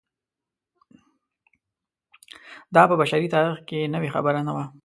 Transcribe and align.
دا 2.75 2.81
په 2.89 2.95
بشري 3.01 3.27
تاریخ 3.33 3.57
کې 3.67 3.91
نوې 3.93 4.09
خبره 4.15 4.39
نه 4.47 4.51
وه. 4.55 4.65